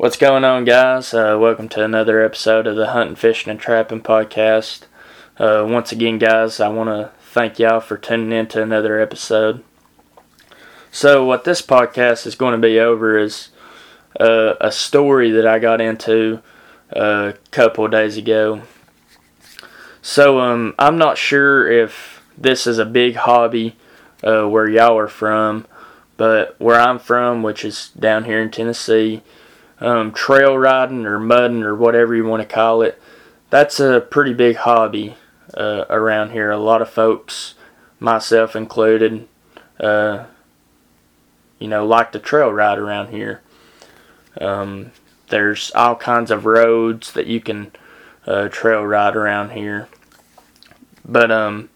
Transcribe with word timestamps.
What's 0.00 0.16
going 0.16 0.44
on, 0.44 0.64
guys? 0.64 1.12
Uh, 1.12 1.36
welcome 1.38 1.68
to 1.68 1.84
another 1.84 2.24
episode 2.24 2.66
of 2.66 2.74
the 2.74 2.92
Hunting, 2.92 3.16
Fishing, 3.16 3.50
and 3.50 3.60
Trapping 3.60 4.00
podcast. 4.00 4.84
Uh, 5.36 5.66
once 5.68 5.92
again, 5.92 6.16
guys, 6.16 6.58
I 6.58 6.68
want 6.68 6.88
to 6.88 7.10
thank 7.20 7.58
y'all 7.58 7.80
for 7.80 7.98
tuning 7.98 8.32
in 8.32 8.46
to 8.46 8.62
another 8.62 8.98
episode. 8.98 9.62
So, 10.90 11.26
what 11.26 11.44
this 11.44 11.60
podcast 11.60 12.26
is 12.26 12.34
going 12.34 12.58
to 12.58 12.66
be 12.66 12.80
over 12.80 13.18
is 13.18 13.50
uh, 14.18 14.54
a 14.58 14.72
story 14.72 15.30
that 15.32 15.46
I 15.46 15.58
got 15.58 15.82
into 15.82 16.40
uh, 16.96 17.32
a 17.34 17.38
couple 17.50 17.84
of 17.84 17.90
days 17.90 18.16
ago. 18.16 18.62
So, 20.00 20.40
um, 20.40 20.74
I'm 20.78 20.96
not 20.96 21.18
sure 21.18 21.70
if 21.70 22.22
this 22.38 22.66
is 22.66 22.78
a 22.78 22.86
big 22.86 23.16
hobby 23.16 23.76
uh, 24.24 24.48
where 24.48 24.66
y'all 24.66 24.96
are 24.96 25.08
from, 25.08 25.66
but 26.16 26.58
where 26.58 26.80
I'm 26.80 26.98
from, 26.98 27.42
which 27.42 27.66
is 27.66 27.90
down 27.90 28.24
here 28.24 28.40
in 28.40 28.50
Tennessee, 28.50 29.22
um, 29.80 30.12
trail 30.12 30.56
riding 30.56 31.06
or 31.06 31.18
mudding 31.18 31.62
or 31.62 31.74
whatever 31.74 32.14
you 32.14 32.24
want 32.24 32.42
to 32.42 32.54
call 32.54 32.82
it, 32.82 33.00
that's 33.48 33.80
a 33.80 34.00
pretty 34.00 34.34
big 34.34 34.56
hobby 34.56 35.16
uh, 35.54 35.84
around 35.90 36.30
here. 36.30 36.50
A 36.50 36.58
lot 36.58 36.82
of 36.82 36.90
folks, 36.90 37.54
myself 37.98 38.54
included, 38.54 39.26
uh, 39.78 40.24
you 41.58 41.68
know, 41.68 41.86
like 41.86 42.12
to 42.12 42.18
trail 42.18 42.52
ride 42.52 42.78
around 42.78 43.08
here. 43.08 43.40
Um, 44.40 44.92
there's 45.28 45.70
all 45.74 45.96
kinds 45.96 46.30
of 46.30 46.44
roads 46.44 47.12
that 47.12 47.26
you 47.26 47.40
can 47.40 47.72
uh, 48.26 48.48
trail 48.48 48.84
ride 48.84 49.16
around 49.16 49.50
here. 49.50 49.88
But 51.04 51.30
um, 51.30 51.70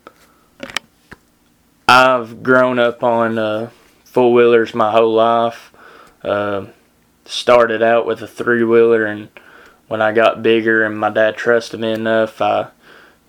I've 1.89 2.43
grown 2.43 2.79
up 2.79 3.03
on 3.03 3.39
uh, 3.39 3.71
four 4.05 4.33
wheelers 4.33 4.75
my 4.75 4.91
whole 4.91 5.15
life. 5.15 5.73
Uh, 6.23 6.67
started 7.25 7.83
out 7.83 8.07
with 8.07 8.23
a 8.23 8.27
three 8.27 8.65
wheeler, 8.65 9.05
and 9.05 9.29
when 9.89 10.03
I 10.03 10.13
got 10.13 10.43
bigger 10.43 10.85
and 10.85 10.99
my 10.99 11.11
dad 11.11 11.37
trusted 11.37 11.81
me 11.81 11.93
enough, 11.93 12.41
I 12.41 12.69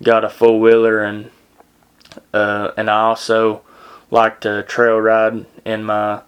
got 0.03 0.25
a 0.25 0.29
four 0.29 0.59
wheeler, 0.59 1.03
and 1.03 1.31
uh, 2.33 2.71
and 2.77 2.89
I 2.89 3.01
also 3.01 3.61
like 4.11 4.39
to 4.41 4.63
trail 4.63 4.99
ride 4.99 5.45
in 5.65 5.83
my 5.83 6.21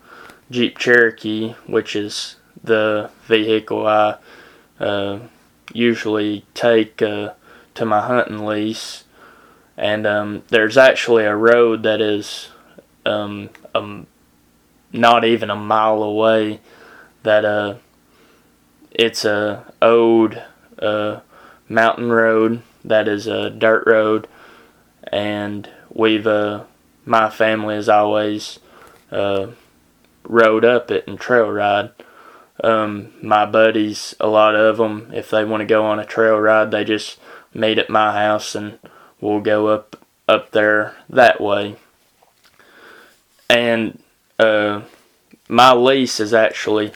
Jeep 0.50 0.78
Cherokee, 0.78 1.54
which 1.66 1.96
is 1.96 2.36
the 2.64 3.10
vehicle 3.26 3.86
I 3.86 4.18
uh, 4.80 5.20
usually 5.74 6.46
take 6.54 7.02
uh, 7.02 7.34
to 7.76 7.86
my 7.86 8.06
hunting 8.06 8.46
lease. 8.46 9.04
And 9.78 10.08
um, 10.08 10.44
there's 10.48 10.78
actually 10.78 11.26
a 11.26 11.36
road 11.36 11.84
that 11.84 12.02
is 12.02 12.50
um, 13.06 13.50
um, 13.76 14.08
not 14.92 15.24
even 15.24 15.50
a 15.50 15.56
mile 15.56 16.02
away 16.02 16.62
that 17.28 17.44
uh 17.44 17.76
it's 18.92 19.26
a 19.26 19.66
old 19.82 20.42
uh 20.80 21.20
mountain 21.68 22.10
road 22.10 22.62
that 22.86 23.10
is 23.10 23.28
a 23.28 23.50
dirt 23.50 23.84
road. 23.86 24.28
And 25.12 25.70
we've 25.94 26.26
uh 26.26 26.64
my 27.06 27.30
family 27.30 27.76
has 27.76 27.90
always 27.90 28.60
uh 29.12 29.48
rode 30.24 30.64
up 30.64 30.90
it 30.90 31.06
and 31.06 31.20
trail 31.20 31.50
ride. 31.52 31.92
Um 32.64 33.12
my 33.22 33.46
buddies 33.46 34.16
a 34.22 34.28
lot 34.28 34.56
of 34.56 34.78
them 34.78 35.12
if 35.14 35.30
they 35.30 35.44
want 35.44 35.60
to 35.60 35.66
go 35.66 35.86
on 35.86 36.00
a 36.00 36.06
trail 36.06 36.38
ride 36.38 36.72
they 36.72 36.86
just 36.86 37.20
meet 37.54 37.78
at 37.78 37.90
my 37.90 38.14
house 38.14 38.56
and 38.56 38.80
we'll 39.20 39.42
go 39.42 39.68
up 39.68 39.98
up 40.30 40.52
there 40.52 40.96
that 41.10 41.42
way. 41.42 41.76
And 43.50 44.02
uh 44.40 44.84
my 45.50 45.74
lease 45.74 46.20
is 46.20 46.34
actually 46.34 46.92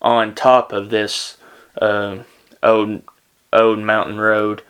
on 0.00 0.34
top 0.34 0.72
of 0.72 0.90
this 0.90 1.36
uh, 1.80 2.18
old 2.62 3.02
old 3.52 3.78
mountain 3.78 4.18
road, 4.18 4.62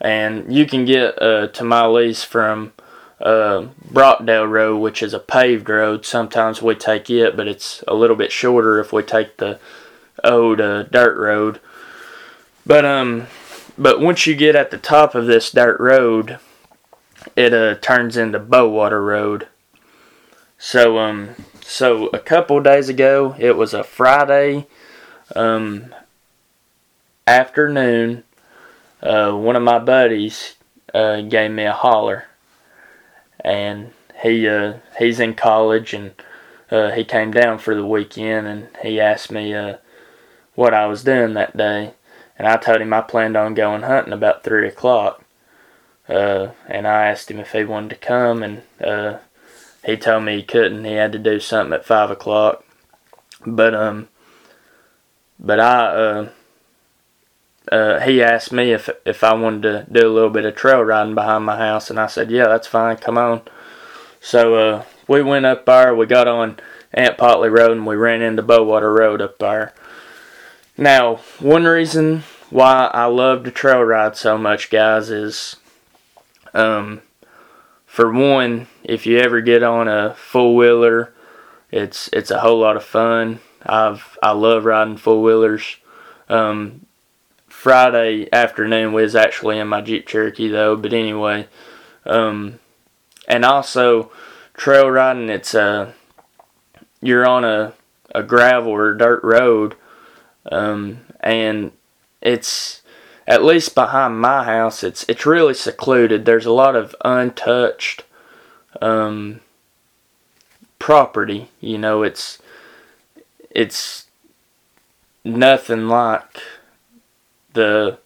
and 0.00 0.54
you 0.54 0.66
can 0.66 0.84
get 0.84 1.20
uh, 1.20 1.48
lease 1.88 2.24
from 2.24 2.72
uh, 3.20 3.66
Brockdale 3.92 4.48
Road, 4.48 4.78
which 4.78 5.02
is 5.02 5.12
a 5.12 5.18
paved 5.18 5.68
road. 5.68 6.06
Sometimes 6.06 6.62
we 6.62 6.74
take 6.74 7.10
it, 7.10 7.36
but 7.36 7.48
it's 7.48 7.84
a 7.86 7.94
little 7.94 8.16
bit 8.16 8.32
shorter 8.32 8.80
if 8.80 8.92
we 8.92 9.02
take 9.02 9.36
the 9.36 9.58
old 10.24 10.60
uh, 10.60 10.84
dirt 10.84 11.16
road. 11.18 11.60
But 12.66 12.84
um, 12.84 13.26
but 13.76 14.00
once 14.00 14.26
you 14.26 14.34
get 14.34 14.56
at 14.56 14.70
the 14.70 14.78
top 14.78 15.14
of 15.14 15.26
this 15.26 15.50
dirt 15.50 15.78
road, 15.80 16.38
it 17.36 17.52
uh, 17.52 17.74
turns 17.76 18.16
into 18.16 18.38
Bowater 18.38 19.04
Road. 19.04 19.48
So 20.62 20.98
um, 20.98 21.36
so 21.62 22.08
a 22.08 22.18
couple 22.18 22.60
days 22.60 22.90
ago, 22.90 23.34
it 23.38 23.56
was 23.56 23.72
a 23.72 23.82
Friday 23.82 24.66
um, 25.34 25.94
afternoon. 27.26 28.24
Uh, 29.02 29.32
one 29.32 29.56
of 29.56 29.62
my 29.62 29.78
buddies 29.78 30.56
uh, 30.92 31.22
gave 31.22 31.50
me 31.50 31.64
a 31.64 31.72
holler, 31.72 32.26
and 33.42 33.92
he 34.22 34.46
uh, 34.46 34.74
he's 34.98 35.18
in 35.18 35.32
college 35.32 35.94
and 35.94 36.12
uh, 36.70 36.90
he 36.90 37.04
came 37.04 37.30
down 37.30 37.56
for 37.56 37.74
the 37.74 37.86
weekend 37.86 38.46
and 38.46 38.68
he 38.82 39.00
asked 39.00 39.32
me 39.32 39.54
uh, 39.54 39.78
what 40.56 40.74
I 40.74 40.84
was 40.84 41.02
doing 41.02 41.32
that 41.34 41.56
day, 41.56 41.94
and 42.38 42.46
I 42.46 42.58
told 42.58 42.82
him 42.82 42.92
I 42.92 43.00
planned 43.00 43.34
on 43.34 43.54
going 43.54 43.80
hunting 43.80 44.12
about 44.12 44.44
three 44.44 44.68
o'clock. 44.68 45.24
Uh, 46.06 46.50
and 46.68 46.86
I 46.86 47.06
asked 47.06 47.30
him 47.30 47.38
if 47.38 47.52
he 47.52 47.64
wanted 47.64 47.90
to 47.90 48.06
come, 48.06 48.42
and 48.42 48.62
he 49.84 49.96
told 49.96 50.24
me 50.24 50.36
he 50.36 50.42
couldn't. 50.42 50.84
He 50.84 50.92
had 50.92 51.12
to 51.12 51.18
do 51.18 51.40
something 51.40 51.72
at 51.72 51.84
five 51.84 52.10
o'clock. 52.10 52.64
But 53.46 53.74
um, 53.74 54.08
but 55.38 55.60
I 55.60 55.86
uh, 55.86 56.28
uh, 57.70 58.00
he 58.00 58.22
asked 58.22 58.52
me 58.52 58.72
if 58.72 58.90
if 59.04 59.24
I 59.24 59.34
wanted 59.34 59.62
to 59.62 59.86
do 59.90 60.06
a 60.06 60.12
little 60.12 60.30
bit 60.30 60.44
of 60.44 60.54
trail 60.54 60.82
riding 60.82 61.14
behind 61.14 61.44
my 61.44 61.56
house, 61.56 61.90
and 61.90 61.98
I 61.98 62.06
said, 62.06 62.30
yeah, 62.30 62.48
that's 62.48 62.66
fine. 62.66 62.96
Come 62.96 63.16
on. 63.16 63.42
So 64.20 64.54
uh, 64.54 64.84
we 65.08 65.22
went 65.22 65.46
up 65.46 65.64
there. 65.66 65.94
We 65.94 66.06
got 66.06 66.28
on 66.28 66.58
Aunt 66.92 67.16
Potley 67.16 67.50
Road, 67.50 67.72
and 67.72 67.86
we 67.86 67.96
ran 67.96 68.22
into 68.22 68.42
Bowater 68.42 68.94
Road 68.94 69.22
up 69.22 69.38
there. 69.38 69.72
Now, 70.76 71.16
one 71.38 71.64
reason 71.64 72.24
why 72.50 72.90
I 72.92 73.04
love 73.04 73.44
to 73.44 73.50
trail 73.50 73.82
ride 73.82 74.16
so 74.16 74.36
much, 74.36 74.70
guys, 74.70 75.10
is 75.10 75.56
um, 76.52 77.02
for 77.90 78.12
one, 78.12 78.68
if 78.84 79.04
you 79.04 79.18
ever 79.18 79.40
get 79.40 79.64
on 79.64 79.88
a 79.88 80.14
four 80.14 80.54
wheeler, 80.54 81.12
it's 81.72 82.08
it's 82.12 82.30
a 82.30 82.38
whole 82.38 82.60
lot 82.60 82.76
of 82.76 82.84
fun. 82.84 83.40
I've 83.66 84.16
I 84.22 84.30
love 84.30 84.64
riding 84.64 84.96
four 84.96 85.20
wheelers. 85.20 85.76
Um, 86.28 86.86
Friday 87.48 88.28
afternoon 88.32 88.92
was 88.92 89.16
actually 89.16 89.58
in 89.58 89.66
my 89.66 89.80
Jeep 89.80 90.06
Cherokee 90.06 90.46
though, 90.46 90.76
but 90.76 90.92
anyway, 90.92 91.48
um, 92.06 92.60
and 93.26 93.44
also 93.44 94.12
trail 94.54 94.88
riding. 94.88 95.28
It's 95.28 95.52
a 95.52 95.60
uh, 95.60 95.92
you're 97.02 97.26
on 97.26 97.44
a 97.44 97.72
a 98.14 98.22
gravel 98.22 98.70
or 98.70 98.94
dirt 98.94 99.24
road, 99.24 99.74
um, 100.52 101.00
and 101.18 101.72
it's 102.22 102.82
at 103.30 103.44
least 103.44 103.76
behind 103.76 104.20
my 104.20 104.42
house, 104.42 104.82
it's 104.82 105.04
it's 105.08 105.24
really 105.24 105.54
secluded. 105.54 106.24
There's 106.24 106.46
a 106.46 106.52
lot 106.52 106.74
of 106.74 106.96
untouched 107.04 108.02
um, 108.82 109.40
property. 110.80 111.48
You 111.60 111.78
know, 111.78 112.02
it's 112.02 112.38
it's 113.48 114.06
nothing 115.24 115.86
like 115.86 116.42
the 117.52 118.00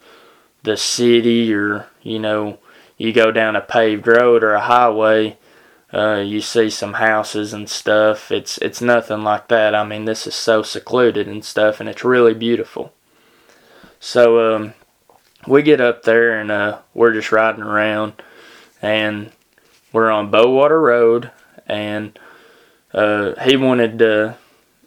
the 0.62 0.76
city 0.76 1.54
or 1.54 1.86
you 2.02 2.18
know 2.18 2.58
you 2.98 3.10
go 3.10 3.30
down 3.30 3.56
a 3.56 3.62
paved 3.62 4.06
road 4.06 4.44
or 4.44 4.52
a 4.52 4.60
highway 4.60 5.36
uh, 5.92 6.16
you 6.16 6.40
see 6.40 6.68
some 6.68 6.94
houses 6.94 7.52
and 7.52 7.68
stuff 7.68 8.32
it's 8.32 8.56
it's 8.58 8.80
nothing 8.80 9.22
like 9.22 9.46
that 9.48 9.74
i 9.74 9.84
mean 9.84 10.06
this 10.06 10.26
is 10.26 10.34
so 10.34 10.62
secluded 10.62 11.28
and 11.28 11.44
stuff 11.44 11.78
and 11.78 11.88
it's 11.88 12.02
really 12.02 12.34
beautiful 12.34 12.92
so 14.00 14.54
um, 14.54 14.74
we 15.46 15.62
get 15.62 15.80
up 15.80 16.02
there 16.02 16.40
and 16.40 16.50
uh, 16.50 16.78
we're 16.94 17.12
just 17.12 17.32
riding 17.32 17.62
around, 17.62 18.14
and 18.82 19.32
we're 19.92 20.10
on 20.10 20.30
Bowater 20.30 20.80
Road, 20.82 21.30
and 21.66 22.18
uh, 22.92 23.34
he 23.42 23.56
wanted 23.56 23.98
to, 23.98 24.36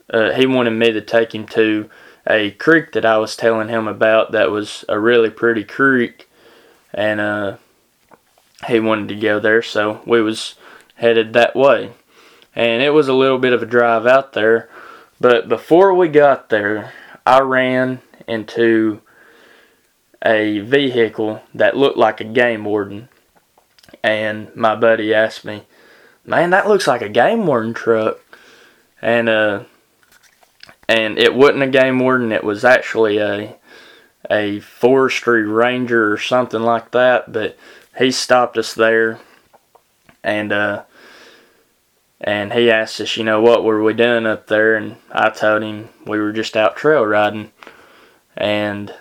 uh, 0.10 0.32
he 0.34 0.46
wanted 0.46 0.72
me 0.72 0.92
to 0.92 1.02
take 1.02 1.34
him 1.34 1.46
to 1.48 1.90
a 2.26 2.52
creek 2.52 2.92
that 2.92 3.06
I 3.06 3.18
was 3.18 3.36
telling 3.36 3.70
him 3.70 3.88
about 3.88 4.32
that 4.32 4.52
was 4.52 4.84
a 4.90 5.00
really 5.00 5.30
pretty 5.30 5.64
creek, 5.64 6.30
and 6.94 7.20
uh, 7.20 7.58
he 8.68 8.80
wanted 8.80 9.08
to 9.10 9.16
go 9.16 9.40
there, 9.40 9.62
so 9.62 10.02
we 10.06 10.22
was 10.22 10.56
headed 10.96 11.34
that 11.34 11.56
way, 11.56 11.92
and 12.56 12.82
it 12.82 12.90
was 12.90 13.08
a 13.08 13.14
little 13.14 13.38
bit 13.38 13.54
of 13.54 13.64
a 13.64 13.68
drive 13.68 14.06
out 14.06 14.34
there, 14.34 14.70
but 15.20 15.48
before 15.48 15.94
we 15.94 16.08
got 16.08 16.50
there, 16.50 16.94
I 17.26 17.40
ran 17.42 18.02
into 18.28 19.02
a 20.28 20.60
vehicle 20.60 21.42
that 21.56 21.78
looked 21.78 21.98
like 21.98 22.20
a 22.20 22.26
game 22.26 22.66
warden. 22.66 23.08
And 24.04 24.54
my 24.56 24.76
buddy 24.76 25.14
asked 25.14 25.46
me, 25.46 25.64
Man, 26.26 26.50
that 26.50 26.68
looks 26.68 26.88
like 26.88 27.02
a 27.02 27.10
game 27.10 27.48
warden 27.48 27.74
truck. 27.74 28.20
And 29.02 29.30
uh, 29.30 29.64
and 30.90 31.18
it 31.18 31.34
wasn't 31.34 31.64
a 31.64 31.68
game 31.68 32.00
warden. 32.00 32.32
It 32.32 32.44
was 32.44 32.66
actually 32.66 33.18
a 33.18 33.56
a 34.30 34.60
forestry 34.60 35.44
ranger 35.48 36.12
or 36.12 36.18
something 36.18 36.62
like 36.62 36.92
that. 36.92 37.32
But 37.32 37.58
he 37.98 38.12
stopped 38.12 38.58
us 38.58 38.74
there, 38.74 39.20
and 40.24 40.52
uh, 40.52 40.84
and 42.20 42.52
he 42.52 42.72
asked 42.72 43.00
us, 43.00 43.16
you 43.16 43.24
know, 43.24 43.42
what 43.42 43.64
were 43.64 43.82
we 43.82 43.94
doing 43.94 44.26
up 44.26 44.48
there? 44.48 44.76
And 44.76 44.98
I 45.12 45.30
told 45.30 45.64
him 45.64 45.90
we 46.06 46.20
were 46.20 46.34
just 46.34 46.58
out 46.58 46.76
trail 46.76 47.06
riding. 47.06 47.52
And 48.36 48.94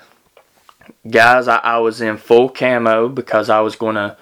guys, 1.10 1.48
I, 1.48 1.56
I 1.58 1.78
was 1.78 2.00
in 2.00 2.16
full 2.16 2.48
camo 2.48 3.08
because 3.08 3.50
I 3.50 3.60
was 3.60 3.76
going 3.76 3.96
to 3.96 4.16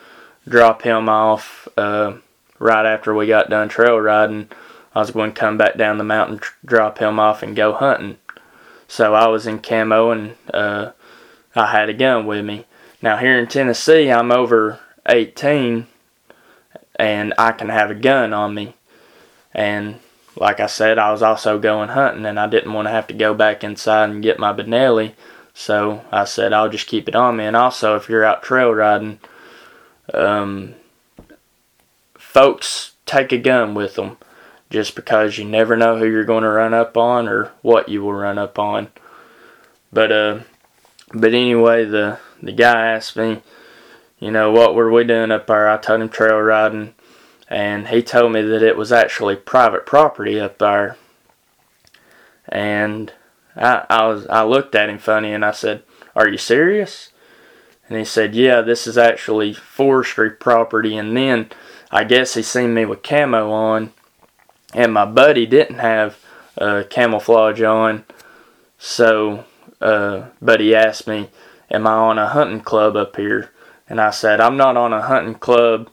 drop 0.47 0.83
him 0.83 1.09
off 1.09 1.69
uh, 1.77 2.15
right 2.59 2.87
after 2.87 3.15
we 3.15 3.27
got 3.27 3.51
done 3.51 3.69
trail 3.69 3.99
riding. 3.99 4.49
I 4.95 5.01
was 5.01 5.11
going 5.11 5.33
to 5.33 5.41
come 5.41 5.59
back 5.59 5.77
down 5.77 5.99
the 5.99 6.05
mountain, 6.05 6.41
drop 6.65 6.99
him 6.99 7.19
off, 7.19 7.43
and 7.43 7.57
go 7.57 7.73
hunting. 7.73 8.19
So 8.87 9.15
I 9.15 9.27
was 9.27 9.47
in 9.47 9.61
camo 9.61 10.11
and 10.11 10.37
uh, 10.53 10.93
I 11.55 11.67
had 11.67 11.89
a 11.89 11.95
gun 11.95 12.27
with 12.27 12.45
me. 12.45 12.67
Now 13.03 13.17
here 13.17 13.39
in 13.39 13.49
Tennessee, 13.49 14.11
I'm 14.11 14.31
over 14.31 14.79
18 15.09 15.87
and 16.97 17.35
I 17.37 17.53
can 17.53 17.71
have 17.71 17.91
a 17.91 17.95
gun 17.95 18.33
on 18.33 18.55
me. 18.55 18.75
And 19.53 20.01
like 20.37 20.61
I 20.61 20.67
said, 20.67 20.99
I 20.99 21.11
was 21.13 21.23
also 21.23 21.59
going 21.59 21.91
hunting 21.91 22.27
and 22.27 22.39
I 22.39 22.47
didn't 22.47 22.73
want 22.73 22.87
to 22.87 22.93
have 22.93 23.07
to 23.09 23.15
go 23.15 23.35
back 23.35 23.65
inside 23.65 24.11
and 24.11 24.23
get 24.23 24.39
my 24.39 24.53
Benelli. 24.53 25.15
So 25.55 26.05
I 26.11 26.25
said 26.25 26.53
I'll 26.53 26.69
just 26.69 26.89
keep 26.89 27.09
it 27.09 27.15
on 27.15 27.37
me. 27.37 27.45
And 27.45 27.57
also, 27.57 27.97
if 27.97 28.09
you're 28.09 28.25
out 28.25 28.43
trail 28.43 28.75
riding, 28.75 29.21
um, 30.13 30.75
folks 32.19 32.93
take 33.07 33.33
a 33.33 33.39
gun 33.39 33.75
with 33.75 33.95
them 33.95 34.19
just 34.69 34.97
because 34.97 35.39
you 35.39 35.45
never 35.45 35.77
know 35.77 35.97
who 35.97 36.07
you're 36.07 36.25
going 36.25 36.43
to 36.43 36.51
run 36.51 36.75
up 36.75 36.97
on 36.97 37.29
or 37.29 37.53
what 37.63 37.89
you 37.89 38.03
will 38.03 38.13
run 38.13 38.37
up 38.37 38.59
on. 38.59 38.89
But 39.93 40.11
uh, 40.11 40.41
but 41.13 41.33
anyway, 41.33 41.85
the 41.85 42.19
the 42.43 42.53
guy 42.53 42.89
asked 42.89 43.17
me, 43.17 43.41
you 44.19 44.33
know, 44.33 44.51
what 44.51 44.75
were 44.75 44.91
we 44.91 45.05
doing 45.05 45.31
up 45.31 45.47
there? 45.47 45.71
I 45.71 45.77
told 45.77 46.03
him 46.03 46.09
trail 46.09 46.41
riding 46.41 46.95
and 47.49 47.89
he 47.89 48.03
told 48.03 48.33
me 48.33 48.43
that 48.43 48.63
it 48.63 48.77
was 48.77 48.91
actually 48.91 49.37
private 49.37 49.87
property 49.87 50.41
up 50.41 50.59
there. 50.59 50.97
And 52.49 53.13
I, 53.57 53.85
I 53.89 54.07
was 54.07 54.27
I 54.27 54.43
looked 54.45 54.75
at 54.75 54.89
him 54.89 54.99
funny 54.99 55.33
and 55.33 55.45
I 55.45 55.53
said, 55.53 55.83
"Are 56.15 56.29
you 56.29 56.39
serious?" 56.39 57.11
And 57.89 57.99
he 57.99 58.05
said, 58.05 58.35
"Yeah, 58.35 58.61
this 58.61 58.87
is 58.87 58.99
actually 58.99 59.53
forestry 59.53 60.31
property." 60.31 60.97
And 60.97 61.17
then 61.17 61.51
I 61.91 62.05
guess 62.05 62.35
he 62.35 62.43
seen 62.43 62.75
me 62.75 62.85
with 62.85 63.03
camo 63.03 63.51
on, 63.51 63.93
and 64.73 64.93
my 64.93 65.05
buddy 65.05 65.47
didn't 65.47 65.79
have 65.79 66.19
uh, 66.59 66.85
camouflage 66.89 67.63
on. 67.63 68.05
So, 68.79 69.45
uh, 69.81 70.25
but 70.43 70.61
he 70.61 70.75
asked 70.75 71.07
me, 71.07 71.31
"Am 71.71 71.87
I 71.87 71.93
on 71.93 72.19
a 72.19 72.29
hunting 72.29 72.61
club 72.61 72.97
up 72.97 73.17
here?" 73.17 73.51
And 73.89 74.01
I 74.01 74.11
said, 74.11 74.41
"I'm 74.41 74.57
not 74.57 74.77
on 74.77 74.93
a 74.93 75.03
hunting 75.03 75.35
club 75.37 75.91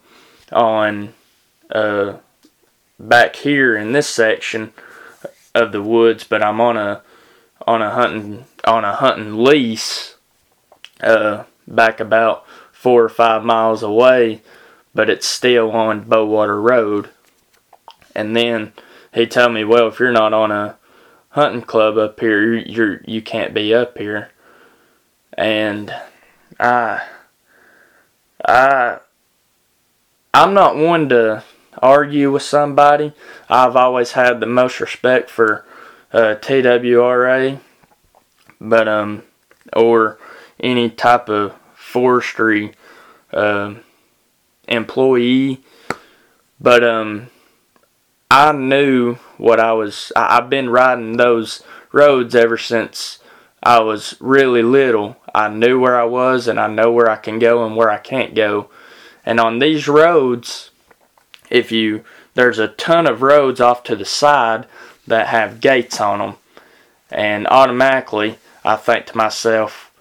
on 0.50 1.14
uh, 1.70 2.14
back 2.98 3.36
here 3.36 3.76
in 3.76 3.92
this 3.92 4.08
section 4.08 4.72
of 5.54 5.72
the 5.72 5.82
woods, 5.82 6.24
but 6.24 6.42
I'm 6.42 6.60
on 6.60 6.76
a 6.76 7.02
on 7.66 7.82
a 7.82 7.90
hunting 7.90 8.44
on 8.64 8.84
a 8.84 8.94
hunting 8.94 9.42
lease 9.42 10.16
uh, 11.00 11.44
back 11.66 12.00
about 12.00 12.44
four 12.72 13.04
or 13.04 13.08
five 13.08 13.44
miles 13.44 13.82
away, 13.82 14.42
but 14.94 15.10
it's 15.10 15.26
still 15.26 15.70
on 15.72 16.04
Bowater 16.04 16.60
Road. 16.60 17.10
And 18.14 18.36
then 18.36 18.72
he 19.14 19.26
told 19.26 19.52
me, 19.52 19.64
well, 19.64 19.88
if 19.88 19.98
you're 19.98 20.12
not 20.12 20.32
on 20.32 20.50
a 20.50 20.76
hunting 21.30 21.62
club 21.62 21.96
up 21.96 22.20
here, 22.20 22.54
you're 22.54 23.00
you 23.04 23.22
can't 23.22 23.54
be 23.54 23.74
up 23.74 23.98
here. 23.98 24.30
And 25.36 25.94
I 26.58 27.02
I 28.46 28.98
I'm 30.34 30.54
not 30.54 30.76
one 30.76 31.08
to 31.10 31.44
argue 31.78 32.32
with 32.32 32.42
somebody. 32.42 33.12
I've 33.48 33.76
always 33.76 34.12
had 34.12 34.40
the 34.40 34.46
most 34.46 34.80
respect 34.80 35.30
for 35.30 35.64
uh, 36.12 36.36
TWRA, 36.36 37.60
but 38.60 38.88
um, 38.88 39.22
or 39.74 40.18
any 40.60 40.90
type 40.90 41.28
of 41.28 41.54
forestry 41.74 42.72
uh, 43.32 43.74
employee. 44.68 45.62
But 46.60 46.84
um, 46.84 47.30
I 48.30 48.52
knew 48.52 49.14
what 49.36 49.58
I 49.58 49.72
was. 49.72 50.12
I, 50.14 50.38
I've 50.38 50.50
been 50.50 50.70
riding 50.70 51.16
those 51.16 51.62
roads 51.92 52.34
ever 52.34 52.56
since 52.56 53.18
I 53.62 53.80
was 53.80 54.16
really 54.20 54.62
little. 54.62 55.16
I 55.34 55.48
knew 55.48 55.80
where 55.80 55.98
I 55.98 56.04
was, 56.04 56.46
and 56.46 56.60
I 56.60 56.66
know 56.66 56.90
where 56.92 57.10
I 57.10 57.16
can 57.16 57.38
go 57.38 57.64
and 57.64 57.76
where 57.76 57.90
I 57.90 57.98
can't 57.98 58.34
go. 58.34 58.70
And 59.24 59.38
on 59.40 59.58
these 59.60 59.88
roads, 59.88 60.70
if 61.50 61.70
you 61.70 62.04
there's 62.34 62.58
a 62.58 62.68
ton 62.68 63.06
of 63.06 63.22
roads 63.22 63.60
off 63.60 63.82
to 63.84 63.96
the 63.96 64.04
side 64.04 64.66
that 65.06 65.28
have 65.28 65.60
gates 65.60 66.00
on 66.00 66.18
them 66.18 66.34
and 67.10 67.46
automatically 67.48 68.38
I 68.64 68.76
think 68.76 69.06
to 69.06 69.16
myself 69.16 69.92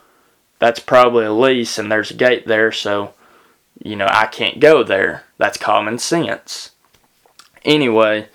that's 0.59 0.80
probably 0.80 1.25
a 1.25 1.33
lease 1.33 1.77
and 1.77 1.92
there's 1.92 2.12
a 2.12 2.15
gate 2.15 2.48
there 2.48 2.71
so 2.71 3.13
you 3.83 3.95
know 3.95 4.07
I 4.09 4.27
can't 4.27 4.59
go 4.59 4.83
there. 4.83 5.24
That's 5.38 5.57
common 5.57 5.98
sense. 5.98 6.71
Anyway 7.63 8.27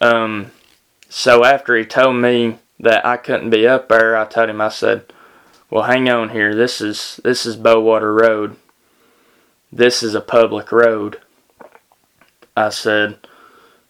um 0.00 0.50
so 1.08 1.44
after 1.44 1.76
he 1.76 1.84
told 1.84 2.16
me 2.16 2.58
that 2.80 3.06
I 3.06 3.16
couldn't 3.16 3.50
be 3.50 3.66
up 3.66 3.88
there 3.88 4.16
I 4.16 4.24
told 4.24 4.50
him 4.50 4.60
I 4.60 4.68
said 4.68 5.12
well 5.70 5.84
hang 5.84 6.08
on 6.08 6.30
here. 6.30 6.54
This 6.54 6.80
is 6.80 7.20
this 7.24 7.46
is 7.46 7.56
Bowater 7.56 8.14
Road. 8.14 8.56
This 9.72 10.02
is 10.02 10.14
a 10.14 10.20
public 10.20 10.70
road. 10.70 11.20
I 12.56 12.70
said, 12.70 13.18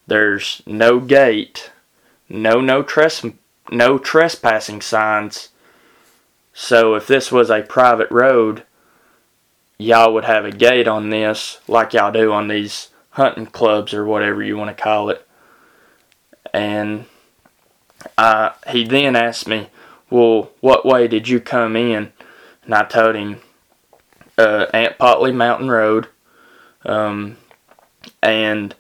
"There's 0.07 0.63
no 0.67 0.99
gate, 0.99 1.71
no 2.29 2.61
no 2.61 2.83
tres 2.83 3.25
no 3.71 3.99
trespassing 3.99 4.81
signs. 4.81 5.51
So 6.53 6.95
if 6.95 7.07
this 7.07 7.31
was 7.31 7.51
a 7.51 7.63
private 7.63 8.11
road, 8.11 8.63
y'all 9.79 10.15
would 10.15 10.25
have 10.25 10.45
a 10.45 10.51
gate 10.51 10.89
on 10.89 11.11
this, 11.11 11.59
like 11.69 11.93
y'all 11.93 12.13
do 12.13 12.33
on 12.33 12.49
these 12.49 12.89
hunting 13.11 13.47
clubs 13.47 13.93
or 13.93 14.05
whatever 14.05 14.43
you 14.43 14.57
want 14.57 14.77
to 14.77 14.83
call 14.83 15.11
it." 15.11 15.27
And 16.53 17.07
I, 18.17 18.53
he 18.69 18.85
then 18.85 19.17
asked 19.17 19.47
me, 19.47 19.69
"Well, 20.11 20.51
what 20.61 20.87
way 20.87 21.09
did 21.09 21.29
you 21.29 21.41
come 21.41 21.77
in?" 21.77 22.13
And 22.65 22.75
I 22.75 22.85
told 22.85 23.15
him, 23.15 23.41
uh, 24.39 24.67
Aunt 24.73 24.99
Potley 24.99 25.35
Mountain 25.35 25.71
Road. 25.71 26.09
Um, 26.85 27.37
and 28.23 28.75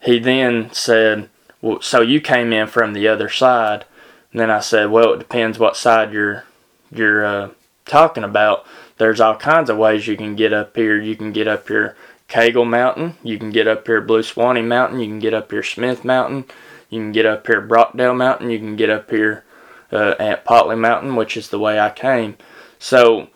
he 0.00 0.18
then 0.18 0.70
said, 0.72 1.28
well, 1.60 1.80
so 1.80 2.00
you 2.00 2.20
came 2.20 2.52
in 2.52 2.66
from 2.68 2.92
the 2.92 3.08
other 3.08 3.28
side. 3.28 3.84
And 4.32 4.40
then 4.40 4.50
I 4.50 4.60
said, 4.60 4.90
well, 4.90 5.14
it 5.14 5.18
depends 5.18 5.58
what 5.58 5.76
side 5.76 6.12
you're 6.12 6.44
you're 6.90 7.24
uh, 7.24 7.50
talking 7.84 8.24
about. 8.24 8.64
There's 8.98 9.20
all 9.20 9.36
kinds 9.36 9.70
of 9.70 9.78
ways 9.78 10.06
you 10.06 10.16
can 10.16 10.36
get 10.36 10.52
up 10.52 10.76
here. 10.76 11.00
You 11.00 11.16
can 11.16 11.32
get 11.32 11.48
up 11.48 11.68
here 11.68 11.96
Cagle 12.28 12.68
Mountain. 12.68 13.16
You 13.22 13.38
can 13.38 13.50
get 13.50 13.66
up 13.66 13.86
here 13.86 14.00
Blue 14.00 14.22
Swanee 14.22 14.62
Mountain. 14.62 15.00
You 15.00 15.06
can 15.06 15.18
get 15.18 15.34
up 15.34 15.50
here 15.50 15.62
Smith 15.62 16.04
Mountain. 16.04 16.44
You 16.90 17.00
can 17.00 17.12
get 17.12 17.26
up 17.26 17.46
here 17.46 17.66
Brockdale 17.66 18.16
Mountain. 18.16 18.50
You 18.50 18.58
can 18.58 18.76
get 18.76 18.90
up 18.90 19.10
here 19.10 19.44
uh, 19.92 20.14
Aunt 20.18 20.44
Potley 20.44 20.78
Mountain, 20.78 21.16
which 21.16 21.36
is 21.36 21.48
the 21.48 21.58
way 21.58 21.78
I 21.78 21.90
came. 21.90 22.36
So 22.78 23.28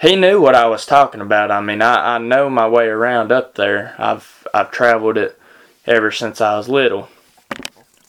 he 0.00 0.16
knew 0.16 0.40
what 0.40 0.54
I 0.54 0.66
was 0.66 0.86
talking 0.86 1.20
about. 1.20 1.50
I 1.50 1.60
mean, 1.60 1.82
I, 1.82 2.16
I 2.16 2.18
know 2.18 2.50
my 2.50 2.68
way 2.68 2.86
around 2.86 3.32
up 3.32 3.54
there. 3.54 3.94
I've 3.98 4.46
I've 4.52 4.70
traveled 4.70 5.16
it 5.18 5.38
ever 5.86 6.10
since 6.10 6.40
I 6.40 6.56
was 6.56 6.68
little 6.68 7.08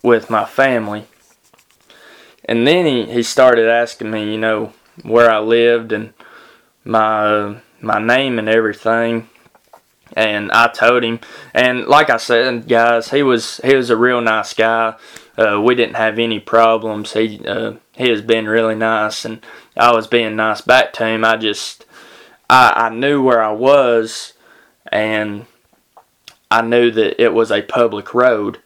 with 0.03 0.29
my 0.29 0.45
family. 0.45 1.05
And 2.45 2.65
then 2.65 2.85
he, 2.85 3.05
he 3.11 3.23
started 3.23 3.67
asking 3.69 4.11
me, 4.11 4.31
you 4.31 4.37
know, 4.37 4.73
where 5.03 5.29
I 5.29 5.39
lived 5.39 5.91
and 5.91 6.13
my 6.83 7.25
uh, 7.25 7.59
my 7.81 7.99
name 7.99 8.39
and 8.39 8.49
everything. 8.49 9.29
And 10.15 10.51
I 10.51 10.67
told 10.69 11.03
him, 11.03 11.19
and 11.53 11.85
like 11.85 12.09
I 12.09 12.17
said, 12.17 12.67
guys, 12.67 13.11
he 13.11 13.21
was 13.21 13.59
he 13.63 13.75
was 13.75 13.89
a 13.89 13.97
real 13.97 14.21
nice 14.21 14.53
guy. 14.53 14.95
Uh, 15.37 15.61
we 15.61 15.75
didn't 15.75 15.95
have 15.95 16.17
any 16.17 16.39
problems. 16.39 17.13
He 17.13 17.45
uh, 17.45 17.73
he 17.95 18.09
has 18.09 18.21
been 18.21 18.47
really 18.47 18.75
nice, 18.75 19.25
and 19.25 19.45
I 19.75 19.91
was 19.91 20.07
being 20.07 20.35
nice 20.35 20.61
back 20.61 20.93
to 20.93 21.05
him. 21.05 21.25
I 21.25 21.35
just 21.35 21.85
I, 22.49 22.87
I 22.87 22.89
knew 22.89 23.21
where 23.21 23.43
I 23.43 23.51
was, 23.51 24.33
and 24.91 25.45
I 26.49 26.61
knew 26.61 26.89
that 26.91 27.21
it 27.21 27.33
was 27.33 27.51
a 27.51 27.61
public 27.61 28.13
road, 28.13 28.59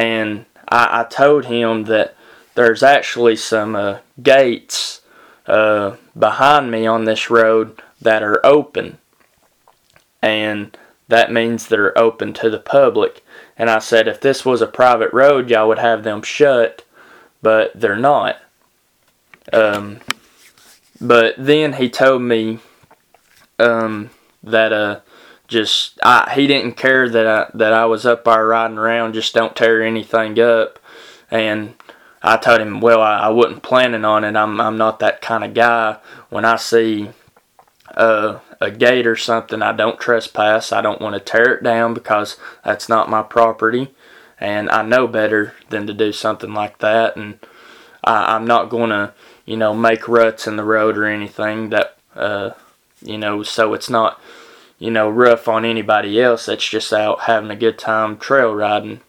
and 0.00 0.46
I, 0.68 1.00
I 1.00 1.04
told 1.04 1.46
him 1.46 1.84
that 1.84 2.14
there's 2.54 2.82
actually 2.82 3.36
some 3.36 3.76
uh, 3.76 3.98
gates 4.22 5.00
uh, 5.46 5.96
behind 6.18 6.70
me 6.70 6.86
on 6.86 7.04
this 7.04 7.30
road 7.30 7.80
that 8.00 8.22
are 8.22 8.44
open, 8.44 8.98
and 10.22 10.76
that 11.08 11.32
means 11.32 11.66
they're 11.66 11.96
open 11.98 12.32
to 12.34 12.50
the 12.50 12.58
public. 12.58 13.24
And 13.56 13.68
I 13.68 13.78
said, 13.78 14.08
if 14.08 14.20
this 14.20 14.44
was 14.44 14.62
a 14.62 14.66
private 14.66 15.12
road, 15.12 15.50
y'all 15.50 15.68
would 15.68 15.78
have 15.78 16.02
them 16.02 16.22
shut 16.22 16.84
but 17.42 17.72
they're 17.74 17.96
not. 17.96 18.40
Um, 19.52 20.00
but 21.00 21.34
then 21.38 21.74
he 21.74 21.88
told 21.88 22.22
me 22.22 22.58
um, 23.58 24.10
that 24.42 24.72
uh, 24.72 25.00
just 25.50 25.98
I, 26.02 26.32
he 26.34 26.46
didn't 26.46 26.78
care 26.78 27.10
that 27.10 27.26
I 27.26 27.50
that 27.52 27.74
I 27.74 27.84
was 27.84 28.06
up 28.06 28.24
there 28.24 28.46
riding 28.46 28.78
around. 28.78 29.12
Just 29.12 29.34
don't 29.34 29.54
tear 29.54 29.82
anything 29.82 30.40
up. 30.40 30.78
And 31.30 31.74
I 32.22 32.36
told 32.38 32.60
him, 32.60 32.80
well, 32.80 33.02
I, 33.02 33.18
I 33.18 33.28
wasn't 33.28 33.62
planning 33.62 34.04
on 34.06 34.24
it. 34.24 34.36
I'm 34.36 34.60
I'm 34.60 34.78
not 34.78 35.00
that 35.00 35.20
kind 35.20 35.44
of 35.44 35.52
guy. 35.52 35.98
When 36.30 36.44
I 36.44 36.56
see 36.56 37.10
uh, 37.94 38.38
a 38.60 38.70
gate 38.70 39.06
or 39.06 39.16
something, 39.16 39.60
I 39.60 39.72
don't 39.72 40.00
trespass. 40.00 40.72
I 40.72 40.80
don't 40.80 41.00
want 41.02 41.14
to 41.14 41.20
tear 41.20 41.54
it 41.54 41.64
down 41.64 41.92
because 41.92 42.38
that's 42.64 42.88
not 42.88 43.10
my 43.10 43.22
property, 43.22 43.88
and 44.38 44.70
I 44.70 44.82
know 44.82 45.06
better 45.06 45.54
than 45.68 45.86
to 45.86 45.94
do 45.94 46.12
something 46.12 46.54
like 46.54 46.78
that. 46.78 47.16
And 47.16 47.38
I, 48.04 48.36
I'm 48.36 48.46
not 48.46 48.70
going 48.70 48.90
to, 48.90 49.12
you 49.44 49.56
know, 49.56 49.74
make 49.74 50.08
ruts 50.08 50.46
in 50.46 50.56
the 50.56 50.64
road 50.64 50.96
or 50.96 51.06
anything 51.06 51.70
that, 51.70 51.96
uh, 52.14 52.50
you 53.02 53.18
know, 53.18 53.42
so 53.42 53.74
it's 53.74 53.90
not, 53.90 54.20
you 54.80 54.90
know, 54.90 55.08
rough 55.08 55.46
on 55.46 55.64
anybody 55.64 56.20
else 56.20 56.46
that's 56.46 56.68
just 56.68 56.92
out 56.92 57.20
having 57.20 57.50
a 57.50 57.56
good 57.56 57.78
time 57.78 58.16
trail 58.16 58.52
riding. 58.52 59.00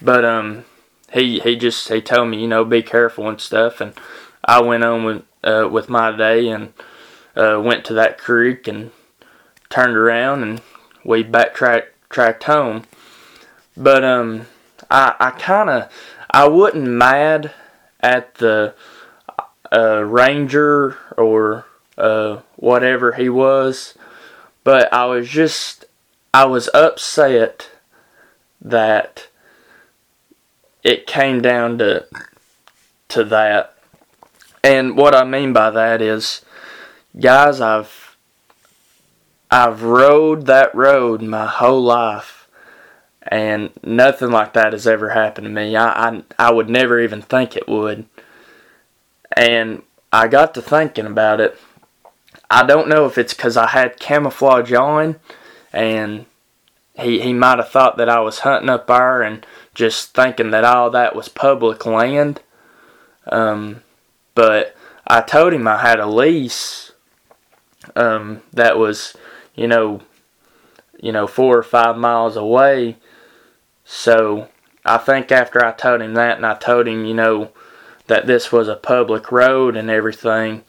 But 0.00 0.24
um, 0.24 0.66
he 1.12 1.40
he 1.40 1.56
just 1.56 1.88
he 1.88 2.00
told 2.00 2.28
me, 2.28 2.42
you 2.42 2.46
know, 2.46 2.64
be 2.64 2.82
careful 2.82 3.28
and 3.28 3.40
stuff, 3.40 3.80
and 3.80 3.94
I 4.44 4.60
went 4.60 4.84
on 4.84 5.04
with 5.04 5.22
uh, 5.42 5.68
with 5.72 5.88
my 5.88 6.14
day 6.14 6.48
and 6.48 6.74
uh, 7.34 7.60
went 7.64 7.84
to 7.86 7.94
that 7.94 8.18
creek 8.18 8.68
and 8.68 8.92
turned 9.70 9.96
around 9.96 10.42
and 10.42 10.60
we 11.04 11.22
backtracked 11.22 12.10
tracked 12.10 12.44
home. 12.44 12.84
But 13.76 14.04
um, 14.04 14.46
I 14.90 15.14
I 15.18 15.30
kind 15.30 15.70
of 15.70 15.90
I 16.30 16.48
wasn't 16.48 16.88
mad 16.88 17.52
at 18.00 18.34
the 18.34 18.74
uh, 19.72 20.04
ranger 20.04 20.98
or 21.16 21.64
uh, 21.96 22.40
whatever 22.56 23.12
he 23.12 23.28
was, 23.28 23.94
but 24.64 24.92
I 24.92 25.04
was 25.04 25.28
just 25.28 25.84
I 26.32 26.46
was 26.46 26.68
upset 26.74 27.70
that 28.60 29.28
it 30.82 31.06
came 31.06 31.40
down 31.40 31.78
to 31.78 32.06
to 33.08 33.24
that. 33.24 33.76
And 34.64 34.96
what 34.96 35.14
I 35.14 35.24
mean 35.24 35.52
by 35.52 35.70
that 35.70 36.02
is 36.02 36.40
guys, 37.18 37.60
I've 37.60 38.16
I've 39.50 39.82
rode 39.82 40.46
that 40.46 40.74
road 40.74 41.22
my 41.22 41.46
whole 41.46 41.82
life, 41.82 42.48
and 43.22 43.70
nothing 43.82 44.30
like 44.30 44.54
that 44.54 44.72
has 44.72 44.86
ever 44.86 45.10
happened 45.10 45.44
to 45.44 45.50
me. 45.50 45.76
I 45.76 46.08
I, 46.08 46.22
I 46.38 46.50
would 46.50 46.68
never 46.68 46.98
even 47.00 47.22
think 47.22 47.56
it 47.56 47.68
would. 47.68 48.06
And 49.36 49.82
I 50.12 50.28
got 50.28 50.54
to 50.54 50.62
thinking 50.62 51.06
about 51.06 51.40
it. 51.40 51.58
I 52.50 52.64
don't 52.64 52.88
know 52.88 53.06
if 53.06 53.18
it's 53.18 53.34
because 53.34 53.56
I 53.56 53.68
had 53.68 53.98
camouflage 53.98 54.72
on, 54.72 55.16
and 55.72 56.26
he 56.94 57.20
he 57.20 57.32
might 57.32 57.58
have 57.58 57.68
thought 57.68 57.96
that 57.96 58.08
I 58.08 58.20
was 58.20 58.40
hunting 58.40 58.70
up 58.70 58.86
there 58.86 59.22
and 59.22 59.44
just 59.74 60.14
thinking 60.14 60.50
that 60.50 60.64
all 60.64 60.90
that 60.90 61.16
was 61.16 61.28
public 61.28 61.84
land. 61.84 62.40
Um, 63.26 63.82
but 64.34 64.76
I 65.06 65.20
told 65.20 65.52
him 65.52 65.66
I 65.66 65.78
had 65.78 66.00
a 66.00 66.06
lease 66.06 66.92
um, 67.96 68.42
that 68.52 68.78
was, 68.78 69.16
you 69.54 69.66
know, 69.66 70.00
you 71.00 71.12
know, 71.12 71.26
four 71.26 71.58
or 71.58 71.62
five 71.62 71.96
miles 71.96 72.36
away. 72.36 72.96
So 73.84 74.48
I 74.84 74.98
think 74.98 75.30
after 75.32 75.64
I 75.64 75.72
told 75.72 76.00
him 76.00 76.14
that, 76.14 76.36
and 76.36 76.46
I 76.46 76.54
told 76.54 76.86
him, 76.86 77.04
you 77.04 77.14
know, 77.14 77.50
that 78.06 78.26
this 78.26 78.52
was 78.52 78.68
a 78.68 78.76
public 78.76 79.32
road 79.32 79.76
and 79.76 79.90
everything, 79.90 80.64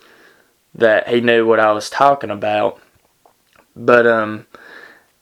that 0.76 1.08
he 1.08 1.22
knew 1.22 1.48
what 1.48 1.60
I 1.60 1.72
was 1.72 1.90
talking 1.90 2.30
about. 2.30 2.80
But 3.76 4.06
um, 4.06 4.46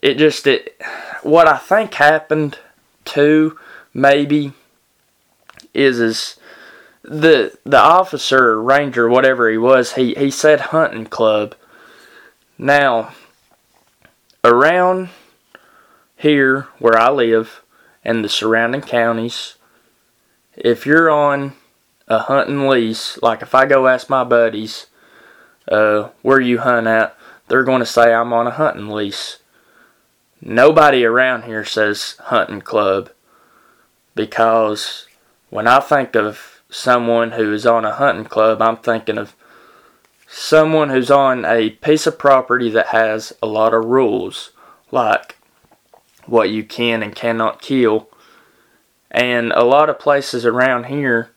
it 0.01 0.17
just 0.17 0.45
it, 0.47 0.75
what 1.21 1.47
I 1.47 1.57
think 1.57 1.93
happened 1.93 2.57
too, 3.05 3.57
maybe, 3.93 4.53
is 5.73 5.99
is 5.99 6.37
the 7.03 7.57
the 7.63 7.79
officer, 7.79 8.61
ranger, 8.61 9.07
whatever 9.07 9.49
he 9.49 9.57
was, 9.57 9.93
he 9.93 10.13
he 10.15 10.29
said 10.29 10.59
hunting 10.59 11.05
club 11.05 11.55
now, 12.57 13.13
around 14.43 15.09
here 16.15 16.67
where 16.79 16.97
I 16.97 17.09
live 17.09 17.63
and 18.03 18.23
the 18.23 18.29
surrounding 18.29 18.81
counties, 18.81 19.55
if 20.55 20.85
you're 20.85 21.09
on 21.09 21.53
a 22.07 22.19
hunting 22.19 22.67
lease, 22.67 23.17
like 23.21 23.41
if 23.41 23.55
I 23.55 23.65
go 23.65 23.87
ask 23.87 24.09
my 24.09 24.23
buddies 24.23 24.87
uh, 25.67 26.09
where 26.21 26.39
you 26.39 26.59
hunt 26.59 26.87
at, 26.87 27.17
they're 27.47 27.63
going 27.63 27.79
to 27.79 27.85
say 27.85 28.13
I'm 28.13 28.33
on 28.33 28.47
a 28.47 28.51
hunting 28.51 28.89
lease. 28.89 29.39
Nobody 30.41 31.05
around 31.05 31.43
here 31.43 31.63
says 31.63 32.17
hunting 32.19 32.61
club 32.61 33.09
because 34.15 35.07
when 35.49 35.67
I 35.67 35.79
think 35.79 36.15
of 36.15 36.61
someone 36.69 37.31
who 37.31 37.53
is 37.53 37.65
on 37.65 37.85
a 37.85 37.93
hunting 37.93 38.25
club, 38.25 38.61
I'm 38.61 38.77
thinking 38.77 39.17
of 39.17 39.35
someone 40.27 40.89
who's 40.89 41.11
on 41.11 41.45
a 41.45 41.69
piece 41.69 42.07
of 42.07 42.17
property 42.17 42.69
that 42.71 42.87
has 42.87 43.33
a 43.41 43.47
lot 43.47 43.73
of 43.73 43.85
rules, 43.85 44.51
like 44.91 45.37
what 46.25 46.49
you 46.49 46.63
can 46.63 47.03
and 47.03 47.15
cannot 47.15 47.61
kill. 47.61 48.09
And 49.11 49.51
a 49.51 49.63
lot 49.63 49.89
of 49.89 49.99
places 49.99 50.45
around 50.45 50.85
here, 50.85 51.29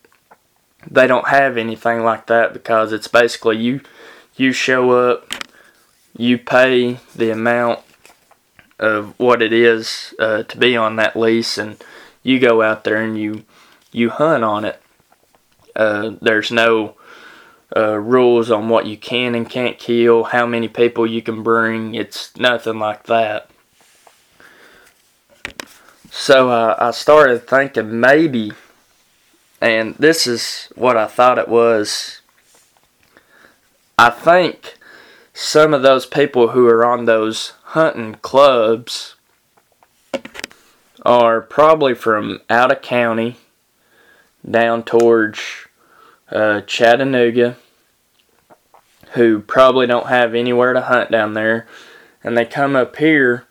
they 0.90 1.06
don't 1.06 1.28
have 1.28 1.56
anything 1.56 2.02
like 2.02 2.26
that 2.26 2.52
because 2.54 2.92
it's 2.92 3.08
basically 3.08 3.58
you 3.58 3.82
you 4.36 4.52
show 4.52 4.90
up, 4.90 5.32
you 6.16 6.38
pay 6.38 6.98
the 7.14 7.30
amount 7.30 7.80
of 8.78 9.18
what 9.18 9.42
it 9.42 9.52
is 9.52 10.14
uh, 10.18 10.42
to 10.44 10.58
be 10.58 10.76
on 10.76 10.96
that 10.96 11.16
lease, 11.16 11.58
and 11.58 11.82
you 12.22 12.38
go 12.38 12.62
out 12.62 12.84
there 12.84 13.00
and 13.00 13.18
you 13.18 13.44
you 13.92 14.10
hunt 14.10 14.44
on 14.44 14.64
it. 14.64 14.80
Uh, 15.74 16.12
there's 16.20 16.50
no 16.50 16.96
uh, 17.74 17.96
rules 17.96 18.50
on 18.50 18.68
what 18.68 18.86
you 18.86 18.96
can 18.96 19.34
and 19.34 19.48
can't 19.48 19.78
kill, 19.78 20.24
how 20.24 20.46
many 20.46 20.68
people 20.68 21.06
you 21.06 21.22
can 21.22 21.42
bring. 21.42 21.94
It's 21.94 22.36
nothing 22.36 22.78
like 22.78 23.04
that. 23.04 23.50
So 26.10 26.50
uh, 26.50 26.76
I 26.78 26.90
started 26.92 27.46
thinking 27.46 28.00
maybe, 28.00 28.52
and 29.60 29.94
this 29.96 30.26
is 30.26 30.68
what 30.74 30.96
I 30.96 31.06
thought 31.06 31.38
it 31.38 31.48
was. 31.48 32.20
I 33.98 34.10
think 34.10 34.76
some 35.32 35.72
of 35.72 35.80
those 35.80 36.04
people 36.04 36.48
who 36.48 36.68
are 36.68 36.84
on 36.84 37.06
those 37.06 37.54
hunting 37.62 38.16
clubs 38.16 39.14
are 41.02 41.40
probably 41.40 41.94
from 41.94 42.42
out 42.50 42.70
of 42.70 42.82
county 42.82 43.38
down 44.48 44.82
towards 44.82 45.40
uh, 46.30 46.60
Chattanooga, 46.60 47.56
who 49.12 49.40
probably 49.40 49.86
don't 49.86 50.08
have 50.08 50.34
anywhere 50.34 50.74
to 50.74 50.82
hunt 50.82 51.10
down 51.10 51.32
there, 51.32 51.66
and 52.22 52.36
they 52.36 52.44
come 52.44 52.76
up 52.76 52.96
here 52.96 53.46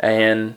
and 0.00 0.56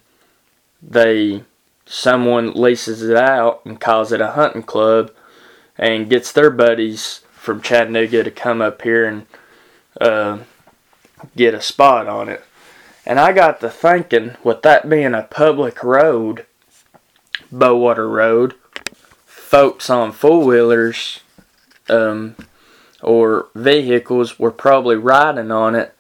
they 0.82 1.44
someone 1.86 2.53
leases 2.53 3.01
it 3.01 3.18
out 3.18 3.65
and 3.65 3.82
calls 3.82 4.13
it 4.13 4.22
a 4.22 4.32
hunting 4.32 4.63
club 4.63 5.12
and 5.77 6.10
gets 6.10 6.32
their 6.32 6.50
buddies 6.50 7.20
from 7.41 7.60
Chattanooga 7.60 8.24
to 8.24 8.29
come 8.29 8.62
up 8.62 8.83
here 8.83 9.03
and 9.03 9.25
uh, 10.00 10.38
get 11.36 11.55
a 11.55 11.62
spot 11.62 12.07
on 12.07 12.29
it. 12.29 12.43
And 13.03 13.19
I 13.19 13.33
got 13.33 13.62
to 13.62 13.69
thinking, 13.71 14.36
with 14.43 14.62
that 14.62 14.88
being 14.88 15.15
a 15.15 15.24
public 15.24 15.83
road, 15.83 16.45
Bowater 17.51 18.07
Road, 18.07 18.53
folks 19.25 19.89
on 19.89 20.12
four 20.12 20.45
wheelers 20.45 21.21
um, 21.89 22.36
or 23.01 23.48
vehicles 23.55 24.38
were 24.38 24.51
probably 24.51 24.95
riding 24.95 25.50
on 25.50 25.74
it. 25.74 25.95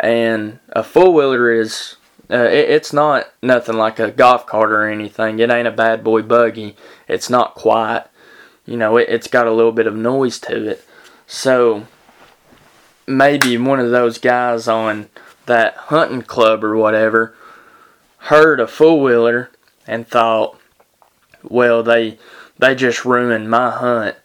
And 0.00 0.58
a 0.70 0.82
four 0.82 1.14
wheeler 1.14 1.52
is, 1.52 1.94
uh, 2.28 2.38
it, 2.38 2.70
it's 2.70 2.92
not 2.92 3.30
nothing 3.40 3.76
like 3.76 4.00
a 4.00 4.10
golf 4.10 4.46
cart 4.46 4.72
or 4.72 4.88
anything. 4.88 5.38
It 5.38 5.48
ain't 5.48 5.68
a 5.68 5.70
bad 5.70 6.02
boy 6.02 6.22
buggy. 6.22 6.74
It's 7.06 7.30
not 7.30 7.54
quiet. 7.54 8.08
You 8.66 8.76
know, 8.76 8.96
it, 8.96 9.08
it's 9.08 9.28
got 9.28 9.46
a 9.46 9.52
little 9.52 9.72
bit 9.72 9.86
of 9.86 9.94
noise 9.94 10.38
to 10.40 10.68
it. 10.68 10.84
So 11.26 11.86
maybe 13.06 13.56
one 13.56 13.80
of 13.80 13.90
those 13.90 14.18
guys 14.18 14.68
on 14.68 15.08
that 15.46 15.76
hunting 15.76 16.22
club 16.22 16.64
or 16.64 16.76
whatever 16.76 17.34
heard 18.18 18.58
a 18.58 18.66
four 18.66 19.00
wheeler 19.00 19.50
and 19.86 20.06
thought, 20.06 20.58
well, 21.42 21.82
they 21.82 22.18
they 22.58 22.74
just 22.74 23.04
ruined 23.04 23.50
my 23.50 23.70
hunt 23.70 24.16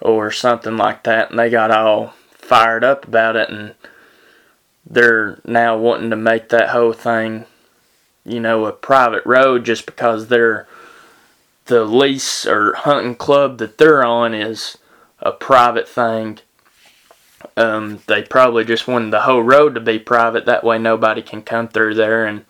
or 0.00 0.30
something 0.30 0.76
like 0.76 1.04
that, 1.04 1.30
and 1.30 1.38
they 1.38 1.50
got 1.50 1.70
all 1.70 2.14
fired 2.30 2.84
up 2.84 3.06
about 3.06 3.36
it, 3.36 3.50
and 3.50 3.74
they're 4.88 5.40
now 5.44 5.76
wanting 5.76 6.10
to 6.10 6.16
make 6.16 6.48
that 6.48 6.70
whole 6.70 6.92
thing, 6.92 7.44
you 8.24 8.40
know, 8.40 8.64
a 8.66 8.72
private 8.72 9.24
road 9.26 9.64
just 9.64 9.84
because 9.84 10.28
they're 10.28 10.66
the 11.66 11.84
lease 11.84 12.46
or 12.46 12.74
hunting 12.74 13.14
club 13.14 13.58
that 13.58 13.78
they're 13.78 14.04
on 14.04 14.34
is 14.34 14.78
a 15.20 15.32
private 15.32 15.88
thing. 15.88 16.38
Um, 17.56 18.00
they 18.06 18.22
probably 18.22 18.64
just 18.64 18.88
wanted 18.88 19.10
the 19.12 19.22
whole 19.22 19.42
road 19.42 19.74
to 19.74 19.80
be 19.80 19.98
private. 19.98 20.46
That 20.46 20.64
way, 20.64 20.78
nobody 20.78 21.22
can 21.22 21.42
come 21.42 21.68
through 21.68 21.94
there 21.94 22.26
and, 22.26 22.44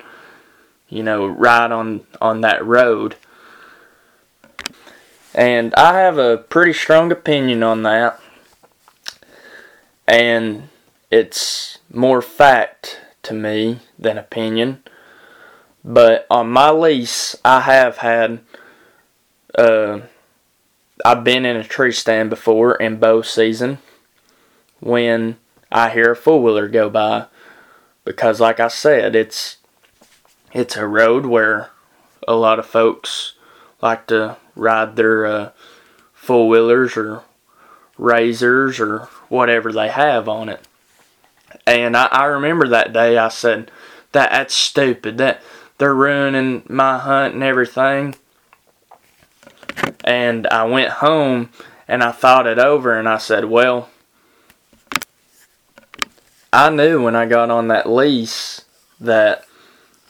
you 0.89 1.03
know, 1.03 1.27
ride 1.27 1.73
on 1.73 2.03
on 2.21 2.41
that 2.43 2.65
road. 2.65 3.17
And 5.35 5.75
I 5.75 5.99
have 5.99 6.17
a 6.17 6.39
pretty 6.39 6.73
strong 6.73 7.13
opinion 7.13 7.63
on 7.63 7.83
that. 7.83 8.19
And 10.09 10.69
it's 11.11 11.79
more 11.93 12.23
fact 12.23 13.01
to 13.25 13.35
me 13.35 13.81
than 13.99 14.19
opinion. 14.19 14.83
But 15.85 16.27
on 16.31 16.51
my 16.51 16.71
lease, 16.71 17.37
I 17.45 17.61
have 17.61 17.99
had 17.99 18.41
uh, 19.57 20.01
I've 21.05 21.25
been 21.25 21.45
in 21.45 21.57
a 21.57 21.65
tree 21.65 21.93
stand 21.93 22.31
before 22.31 22.75
in 22.77 22.97
bow 22.99 23.23
season 23.23 23.79
when 24.81 25.37
I 25.71 25.91
hear 25.91 26.13
a 26.13 26.17
four 26.17 26.43
wheeler 26.43 26.69
go 26.69 26.89
by 26.89 27.27
because, 28.05 28.41
like 28.41 28.61
I 28.61 28.69
said, 28.69 29.17
it's 29.17 29.59
it's 30.53 30.77
a 30.77 30.87
road 30.87 31.27
where 31.27 31.71
a 32.27 32.35
lot 32.35 32.59
of 32.59 32.67
folks 32.67 33.35
like 33.83 34.07
to 34.07 34.37
ride 34.55 34.97
their 34.97 35.27
uh, 35.27 35.51
four 36.13 36.49
wheelers 36.49 36.97
or 36.97 37.23
razors 37.99 38.81
or 38.81 39.09
whatever 39.29 39.73
they 39.73 39.89
have 39.89 40.29
on 40.29 40.49
it. 40.49 40.67
And 41.67 41.97
I, 41.97 42.07
I 42.07 42.25
remember 42.25 42.69
that 42.69 42.93
day 42.93 43.19
I 43.19 43.29
said 43.29 43.71
that 44.13 44.31
that's 44.31 44.55
stupid. 44.55 45.19
That 45.19 45.43
they're 45.79 45.95
ruining 45.95 46.63
my 46.69 46.99
hunt 46.99 47.35
and 47.35 47.43
everything. 47.43 48.15
And 50.05 50.47
I 50.49 50.65
went 50.65 50.91
home 50.91 51.51
and 51.89 52.03
I 52.03 52.13
thought 52.13 52.47
it 52.47 52.59
over 52.59 52.99
and 52.99 53.09
I 53.09 53.19
said, 53.19 53.47
well, 53.47 53.91
I 56.53 56.71
knew 56.71 57.03
when 57.03 57.17
I 57.17 57.27
got 57.27 57.51
on 57.51 57.69
that 57.69 57.89
lease 57.89 58.65
that 59.01 59.45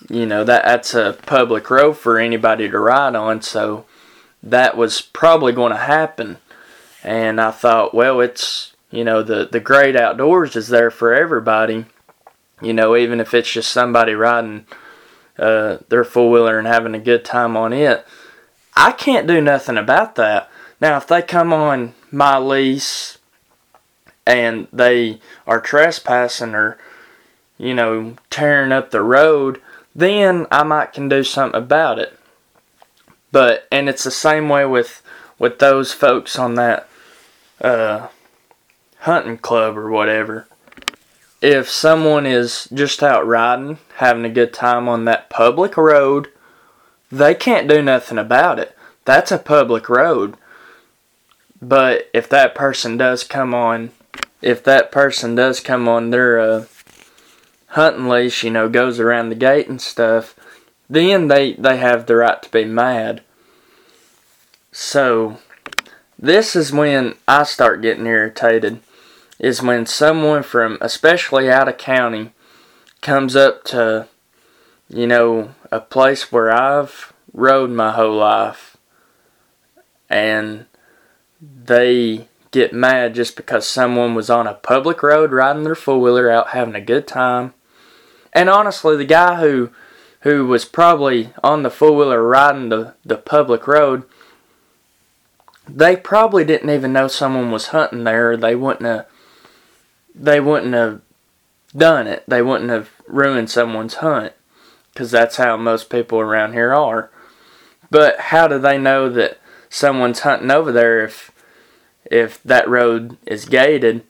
you 0.09 0.27
know 0.27 0.45
that 0.45 0.65
that's 0.65 0.95
a 0.95 1.19
public 1.27 1.69
road 1.71 1.95
for 1.95 2.19
anybody 2.19 2.69
to 2.69 2.79
ride 2.79 3.17
on 3.17 3.43
so 3.43 3.85
that 4.43 4.77
was 4.77 5.01
probably 5.01 5.53
going 5.53 5.73
to 5.73 5.79
happen. 5.79 6.37
And 7.03 7.41
I 7.41 7.51
thought 7.51 7.95
well 7.95 8.21
it's 8.21 8.75
you 8.91 9.03
know 9.03 9.23
the 9.23 9.49
the 9.51 9.61
great 9.61 9.97
outdoors 9.97 10.55
is 10.55 10.69
there 10.69 10.91
for 10.91 11.13
everybody 11.13 11.87
you 12.63 12.73
know 12.73 12.97
even 12.97 13.21
if 13.21 13.35
it's 13.35 13.51
just 13.51 13.73
somebody 13.73 14.15
riding 14.15 14.67
uh, 15.39 15.79
their 15.89 16.05
four 16.05 16.31
wheeler 16.31 16.59
and 16.59 16.69
having 16.69 16.95
a 16.95 17.01
good 17.01 17.25
time 17.25 17.57
on 17.57 17.73
it 17.73 18.07
I 18.77 18.93
can't 18.93 19.27
do 19.27 19.41
nothing 19.41 19.79
about 19.79 20.17
that. 20.17 20.51
Now 20.81 20.97
if 20.99 21.07
they 21.07 21.23
come 21.23 21.53
on 21.53 21.95
my 22.11 22.39
lease 22.39 23.19
and 24.27 24.69
they 24.73 25.21
are 25.47 25.61
trespassing 25.61 26.55
or 26.55 26.79
you 27.59 27.75
know 27.75 28.17
tearing 28.29 28.73
up 28.73 28.91
the 28.91 29.03
road 29.03 29.61
then 29.95 30.47
I 30.51 30.63
might 30.63 30.93
can 30.93 31.09
do 31.09 31.25
something 31.25 31.59
about 31.59 31.99
it. 31.99 32.19
But 33.33 33.67
and 33.73 33.89
it's 33.89 34.05
the 34.05 34.11
same 34.11 34.49
way 34.49 34.67
with 34.67 35.03
with 35.39 35.59
those 35.59 35.93
folks 35.93 36.39
on 36.39 36.55
that 36.55 36.89
uh, 37.61 38.09
hunting 39.01 39.39
club 39.39 39.77
or 39.77 39.91
whatever. 39.91 40.47
If 41.41 41.69
someone 41.69 42.27
is 42.27 42.69
just 42.73 43.03
out 43.03 43.27
riding 43.27 43.79
having 43.97 44.25
a 44.27 44.31
good 44.31 44.53
time 44.53 44.89
on 44.89 45.07
that 45.07 45.31
public 45.31 45.77
road 45.79 46.29
they 47.11 47.35
can't 47.35 47.69
do 47.69 47.83
nothing 47.83 48.19
about 48.19 48.59
it 48.59 48.77
that's 49.05 49.33
a 49.33 49.39
public 49.39 49.89
road 49.89 50.37
but 51.61 52.09
if 52.13 52.29
that 52.29 52.55
person 52.55 52.97
does 52.97 53.25
come 53.25 53.55
on 53.55 53.91
if 54.43 54.63
that 54.65 54.93
person 54.93 55.35
does 55.35 55.61
come 55.61 55.89
on 55.89 56.11
their 56.11 56.39
uh, 56.39 56.67
hunting 57.69 58.09
leash, 58.09 58.43
you 58.43 58.51
know, 58.51 58.69
goes 58.69 59.01
around 59.01 59.29
the 59.29 59.35
gate 59.35 59.69
and 59.69 59.81
stuff, 59.81 60.35
then 60.89 61.29
they, 61.29 61.55
they 61.55 61.77
have 61.77 62.07
the 62.07 62.17
right 62.17 62.43
to 62.43 62.51
be 62.51 62.65
mad. 62.65 63.23
So, 64.73 65.39
this 66.19 66.55
is 66.55 66.73
when 66.73 67.15
I 67.27 67.43
start 67.45 67.83
getting 67.83 68.07
irritated, 68.07 68.81
is 69.39 69.63
when 69.63 69.87
someone 69.87 70.43
from, 70.43 70.79
especially 70.81 71.51
out 71.51 71.69
of 71.69 71.79
county, 71.79 72.33
comes 73.01 73.37
up 73.37 73.65
to, 73.65 74.09
you 74.89 75.07
know, 75.07 75.55
a 75.77 75.81
place 75.81 76.33
where 76.33 76.51
I've 76.51 77.13
rode 77.35 77.71
my 77.71 77.93
whole 77.93 78.17
life, 78.17 78.79
and 80.09 80.65
they 81.41 82.29
get 82.51 82.73
mad 82.73 83.15
just 83.15 83.37
because 83.37 83.69
someone 83.69 84.15
was 84.15 84.31
on 84.31 84.47
a 84.47 84.55
public 84.55 85.03
road 85.03 85.33
riding 85.33 85.65
their 85.65 85.75
four 85.75 86.01
wheeler 86.01 86.31
out 86.31 86.51
having 86.51 86.75
a 86.75 86.81
good 86.81 87.07
time. 87.07 87.53
And 88.33 88.49
honestly, 88.49 88.97
the 88.97 89.05
guy 89.05 89.39
who 89.41 89.71
who 90.21 90.47
was 90.47 90.65
probably 90.65 91.31
on 91.45 91.63
the 91.63 91.71
four 91.71 91.95
wheeler 91.95 92.27
riding 92.27 92.71
the, 92.71 92.95
the 93.05 93.17
public 93.17 93.67
road, 93.69 94.05
they 95.69 95.95
probably 95.95 96.45
didn't 96.45 96.71
even 96.71 96.93
know 96.95 97.07
someone 97.07 97.51
was 97.51 97.69
hunting 97.69 98.05
there. 98.05 98.35
They 98.37 98.55
wouldn't 98.55 98.87
have 98.87 99.07
they 100.15 100.41
wouldn't 100.41 100.73
have 100.73 101.03
done 101.77 102.07
it. 102.07 102.25
They 102.27 102.41
wouldn't 102.41 102.71
have 102.71 102.91
ruined 103.07 103.51
someone's 103.51 103.97
hunt 103.97 104.33
because 104.97 105.11
that's 105.11 105.37
how 105.37 105.57
most 105.57 105.91
people 105.91 106.19
around 106.19 106.55
here 106.55 106.75
are. 106.75 107.11
But 107.91 108.19
how 108.19 108.49
do 108.49 108.59
they 108.59 108.79
know 108.79 109.11
that 109.11 109.39
someone's 109.69 110.21
hunting 110.21 110.51
over 110.51 110.73
there 110.73 111.05
if 111.05 111.31
if 112.11 112.43
that 112.45 112.69
road 112.69 113.17
is 113.27 113.45
gated. 113.45 114.03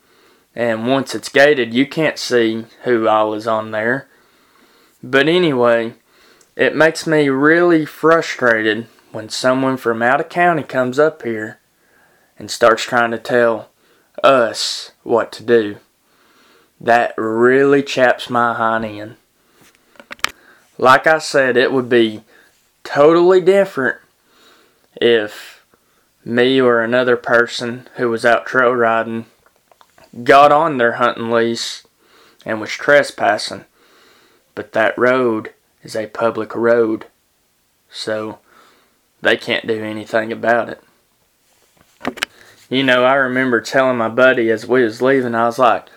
And 0.55 0.87
once 0.87 1.15
it's 1.15 1.29
gated, 1.29 1.75
you 1.75 1.87
can't 1.87 2.19
see 2.19 2.65
who 2.85 3.09
all 3.09 3.35
is 3.35 3.47
on 3.47 3.73
there. 3.73 4.09
But 5.03 5.29
anyway, 5.29 5.95
it 6.57 6.75
makes 6.75 7.07
me 7.07 7.29
really 7.29 7.85
frustrated 7.85 8.87
when 9.13 9.29
someone 9.29 9.77
from 9.77 10.03
out 10.03 10.21
of 10.21 10.29
county 10.29 10.63
comes 10.63 10.99
up 10.99 11.23
here 11.23 11.59
and 12.39 12.51
starts 12.51 12.85
trying 12.85 13.11
to 13.11 13.19
tell 13.19 13.71
us 14.23 14.93
what 15.03 15.33
to 15.33 15.43
do. 15.43 15.77
That 16.81 17.15
really 17.17 17.83
chaps 17.83 18.31
my 18.31 18.55
hind 18.55 18.85
end. 18.85 19.17
Like 20.79 21.07
I 21.07 21.19
said, 21.19 21.57
it 21.57 21.73
would 21.73 21.89
be 21.89 22.23
totally 22.85 23.41
different 23.41 23.99
if 25.01 25.65
me 26.25 26.61
or 26.61 26.83
another 26.83 27.17
person 27.17 27.89
who 27.97 28.11
was 28.11 28.25
out 28.25 28.47
trail 28.47 28.73
riding 28.73 29.27
got 30.25 30.53
on 30.53 30.79
their 30.79 30.93
hunting 30.93 31.31
lease 31.31 31.87
and 32.45 32.61
was 32.61 32.71
trespassing. 32.71 33.65
But 34.55 34.73
that 34.73 34.97
road 34.99 35.53
is 35.83 35.95
a 35.95 36.07
public 36.07 36.55
road, 36.55 37.07
so 37.91 38.39
they 39.23 39.37
can't 39.37 39.67
do 39.67 39.83
anything 39.83 40.33
about 40.33 40.69
it. 40.69 40.83
You 42.69 42.83
know, 42.83 43.05
I 43.05 43.15
remember 43.15 43.61
telling 43.61 43.97
my 43.97 44.09
buddy 44.09 44.51
as 44.51 44.67
we 44.67 44.83
was 44.83 45.01
leaving, 45.01 45.35
I 45.35 45.47
was 45.47 45.59
like, 45.59 45.89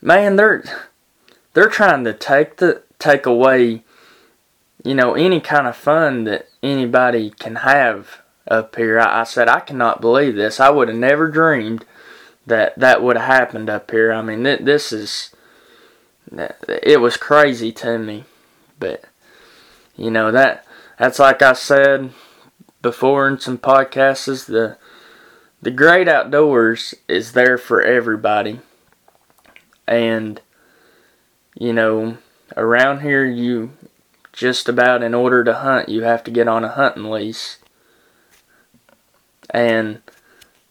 "Man, 0.00 0.36
they're 0.36 0.64
they're 1.52 1.68
trying 1.68 2.04
to 2.04 2.12
take 2.12 2.56
the 2.56 2.82
take 2.98 3.26
away, 3.26 3.82
you 4.84 4.94
know, 4.94 5.14
any 5.14 5.40
kind 5.40 5.66
of 5.66 5.76
fun 5.76 6.24
that 6.24 6.48
anybody 6.62 7.30
can 7.30 7.56
have 7.56 8.22
up 8.50 8.76
here. 8.76 8.98
I, 8.98 9.20
I 9.20 9.24
said, 9.24 9.48
I 9.48 9.60
cannot 9.60 10.00
believe 10.00 10.34
this. 10.34 10.60
I 10.60 10.70
would 10.70 10.88
have 10.88 10.96
never 10.96 11.28
dreamed 11.28 11.84
that 12.46 12.78
that 12.78 13.02
would 13.02 13.16
have 13.16 13.26
happened 13.26 13.68
up 13.68 13.90
here. 13.90 14.12
I 14.12 14.22
mean, 14.22 14.44
th- 14.44 14.60
this 14.60 14.92
is, 14.92 15.30
it 16.32 17.00
was 17.00 17.16
crazy 17.16 17.72
to 17.72 17.98
me. 17.98 18.24
But, 18.80 19.04
you 19.96 20.10
know, 20.10 20.30
that 20.30 20.64
that's 20.98 21.18
like 21.18 21.42
I 21.42 21.52
said 21.52 22.10
before 22.80 23.28
in 23.28 23.38
some 23.38 23.58
podcasts, 23.58 24.46
the, 24.46 24.78
the 25.60 25.70
great 25.70 26.08
outdoors 26.08 26.94
is 27.08 27.32
there 27.32 27.58
for 27.58 27.82
everybody. 27.82 28.60
And, 29.86 30.40
you 31.58 31.72
know, 31.72 32.18
around 32.56 33.00
here, 33.00 33.24
you 33.24 33.72
just 34.32 34.68
about 34.68 35.02
in 35.02 35.14
order 35.14 35.42
to 35.44 35.54
hunt, 35.54 35.88
you 35.88 36.02
have 36.02 36.22
to 36.24 36.30
get 36.30 36.48
on 36.48 36.64
a 36.64 36.68
hunting 36.68 37.10
lease. 37.10 37.58
And 39.50 40.02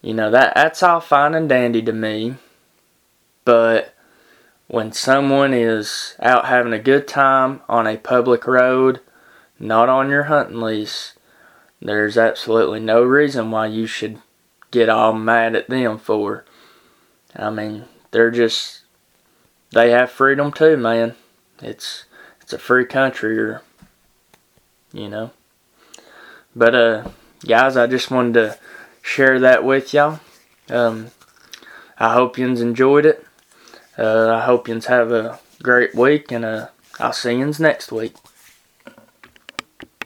you 0.01 0.13
know 0.13 0.29
that 0.31 0.53
that's 0.55 0.83
all 0.83 0.99
fine 0.99 1.33
and 1.33 1.49
dandy 1.49 1.81
to 1.81 1.93
me. 1.93 2.35
But 3.43 3.93
when 4.67 4.91
someone 4.91 5.53
is 5.53 6.15
out 6.21 6.45
having 6.45 6.73
a 6.73 6.79
good 6.79 7.07
time 7.07 7.61
on 7.67 7.87
a 7.87 7.97
public 7.97 8.45
road, 8.45 8.99
not 9.59 9.89
on 9.89 10.09
your 10.09 10.23
hunting 10.23 10.61
lease, 10.61 11.13
there's 11.81 12.17
absolutely 12.17 12.79
no 12.79 13.03
reason 13.03 13.51
why 13.51 13.67
you 13.67 13.87
should 13.87 14.21
get 14.71 14.89
all 14.89 15.13
mad 15.13 15.55
at 15.55 15.69
them 15.69 15.97
for. 15.97 16.45
I 17.35 17.49
mean, 17.49 17.85
they're 18.11 18.31
just 18.31 18.81
they 19.71 19.91
have 19.91 20.11
freedom 20.11 20.51
too, 20.51 20.77
man. 20.77 21.15
It's 21.61 22.05
it's 22.41 22.53
a 22.53 22.59
free 22.59 22.85
country 22.85 23.37
or 23.39 23.61
you 24.93 25.09
know. 25.09 25.31
But 26.55 26.75
uh 26.75 27.09
guys, 27.45 27.77
I 27.77 27.87
just 27.87 28.11
wanted 28.11 28.33
to 28.33 28.59
share 29.01 29.39
that 29.39 29.63
with 29.63 29.93
y'all. 29.93 30.19
Um, 30.69 31.11
I 31.97 32.13
hope 32.13 32.37
yous 32.37 32.61
enjoyed 32.61 33.05
it. 33.05 33.25
Uh, 33.97 34.29
I 34.29 34.41
hope 34.41 34.67
yous 34.67 34.85
have 34.85 35.11
a 35.11 35.39
great 35.63 35.95
week, 35.95 36.31
and 36.31 36.45
uh, 36.45 36.67
I'll 36.99 37.13
see 37.13 37.37
yous 37.37 37.59
next 37.59 37.91
week. 37.91 38.13